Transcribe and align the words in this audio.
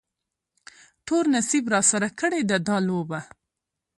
تور 1.05 1.25
نصیب 1.35 1.65
راسره 1.73 2.09
کړې 2.19 2.41
ده 2.49 2.57
دا 2.67 2.77
لوبه 2.87 3.19